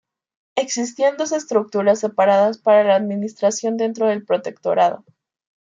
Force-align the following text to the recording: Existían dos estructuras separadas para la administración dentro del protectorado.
Existían 0.55 1.15
dos 1.17 1.31
estructuras 1.31 1.99
separadas 1.99 2.57
para 2.57 2.83
la 2.83 2.95
administración 2.95 3.77
dentro 3.77 4.07
del 4.07 4.25
protectorado. 4.25 5.05